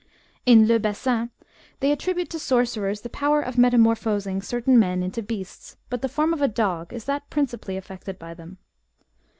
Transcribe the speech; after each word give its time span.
In 0.47 0.65
Le 0.67 0.79
Bessin, 0.79 1.29
they 1.79 1.91
attribute 1.91 2.31
to 2.31 2.39
sorcerers 2.39 3.01
the 3.01 3.07
power 3.09 3.39
of 3.39 3.59
metamorphosing 3.59 4.41
certain 4.41 4.79
men 4.79 5.03
into 5.03 5.21
beasts, 5.21 5.77
but 5.91 6.01
the 6.01 6.09
form 6.09 6.33
of 6.33 6.41
a 6.41 6.47
dog 6.47 6.91
is 6.91 7.05
that 7.05 7.29
principally 7.29 7.77
affected 7.77 8.17
by 8.17 8.33
them. 8.33 8.57